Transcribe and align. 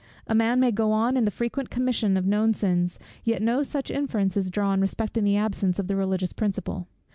A 0.25 0.33
man 0.33 0.59
may 0.59 0.71
go 0.71 0.91
on 0.93 1.15
in 1.15 1.25
the 1.25 1.29
frequent 1.29 1.69
commission 1.69 2.17
of 2.17 2.25
known 2.25 2.55
sins, 2.55 2.97
yet 3.23 3.39
no 3.43 3.61
such 3.61 3.91
inference 3.91 4.35
is 4.35 4.49
drawn 4.49 4.81
respecting 4.81 5.25
the 5.25 5.37
absence 5.37 5.77
of 5.77 5.87
the 5.87 5.95
religious 5.95 6.33
principle. 6.33 6.87